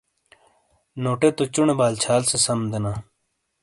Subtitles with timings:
[1.03, 2.93] نوٹے تو چُنے بال چھال سے سَم دینا۔